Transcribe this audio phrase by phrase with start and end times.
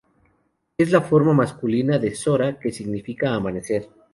[0.79, 3.87] Es la forma masculina de "Zora", que significa "amanecer".